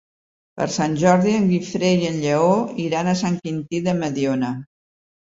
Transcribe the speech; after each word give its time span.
Per 0.59 0.65
Sant 0.75 0.93
Jordi 1.01 1.33
en 1.39 1.43
Guifré 1.49 1.91
i 1.99 2.07
en 2.11 2.17
Lleó 2.23 2.47
iran 2.85 3.09
a 3.11 3.13
Sant 3.19 3.37
Quintí 3.43 3.83
de 3.89 3.93
Mediona. 3.99 4.51